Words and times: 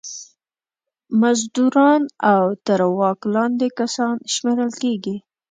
مزدوران 1.21 2.01
او 2.33 2.43
تر 2.65 2.79
واک 2.99 3.19
لاندې 3.33 3.67
کسان 3.79 4.15
شمېرل 4.33 4.71
کیږي. 4.81 5.15